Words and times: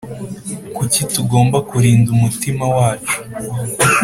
Kuki 0.75 1.01
tugomba 1.13 1.57
kurinda 1.69 2.07
umutima 2.15 2.63
wacu 2.75 3.17